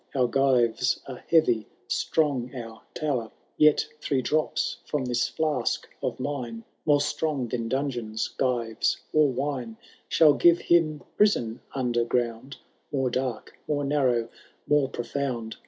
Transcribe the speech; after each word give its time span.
Our 0.15 0.27
gyres 0.27 0.99
are 1.05 1.23
heavy, 1.29 1.67
strong 1.87 2.55
our 2.55 2.81
tower; 2.95 3.29
Yet 3.55 3.85
three 3.99 4.23
drops 4.23 4.77
from 4.83 5.05
this 5.05 5.27
flask 5.27 5.87
of 6.01 6.17
mine^ 6.17 6.63
More 6.87 6.99
strong 7.01 7.47
than 7.47 7.69
dungeons, 7.69 8.27
gyres, 8.39 8.97
or 9.13 9.27
wine. 9.31 9.77
Shall 10.09 10.33
give 10.33 10.57
him 10.57 11.03
prison 11.17 11.61
under 11.75 12.03
ground 12.03 12.57
More 12.91 13.11
dark, 13.11 13.55
more 13.67 13.83
narrow, 13.83 14.29
mora 14.65 14.87
profound. 14.87 15.57